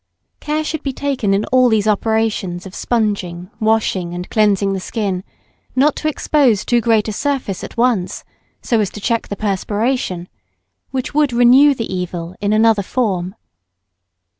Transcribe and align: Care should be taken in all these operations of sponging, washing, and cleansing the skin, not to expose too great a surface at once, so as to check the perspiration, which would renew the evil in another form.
Care 0.39 0.63
should 0.63 0.81
be 0.81 0.93
taken 0.93 1.31
in 1.31 1.45
all 1.51 1.69
these 1.69 1.87
operations 1.87 2.65
of 2.65 2.73
sponging, 2.73 3.51
washing, 3.59 4.15
and 4.15 4.27
cleansing 4.31 4.73
the 4.73 4.79
skin, 4.79 5.23
not 5.75 5.95
to 5.97 6.07
expose 6.07 6.65
too 6.65 6.81
great 6.81 7.07
a 7.07 7.13
surface 7.13 7.63
at 7.63 7.77
once, 7.77 8.23
so 8.63 8.79
as 8.79 8.89
to 8.89 8.99
check 8.99 9.27
the 9.27 9.35
perspiration, 9.35 10.27
which 10.89 11.13
would 11.13 11.31
renew 11.31 11.75
the 11.75 11.93
evil 11.93 12.35
in 12.41 12.51
another 12.51 12.81
form. 12.81 13.35